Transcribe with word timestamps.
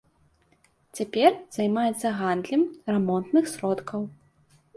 Цяпер 0.99 1.31
займаецца 1.57 2.07
гандлем 2.23 2.63
рамонтных 2.93 3.43
сродкаў. 3.53 4.01